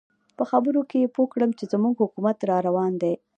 په 0.37 0.43
خبرو 0.49 0.81
کې 0.89 0.97
یې 1.03 1.13
پوه 1.15 1.27
کړم 1.33 1.51
چې 1.57 1.63
زموږ 1.73 1.95
حکومت 2.03 2.37
را 2.49 2.57
روان 2.67 2.93
دی. 3.01 3.13